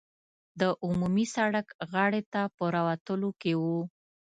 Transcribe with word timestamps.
د 0.59 0.61
عمومي 0.85 1.25
سړک 1.35 1.67
غاړې 1.91 2.21
ته 2.33 2.41
په 2.55 2.63
راوتلو 2.75 3.29
کې 3.41 3.53
وو. 3.61 3.79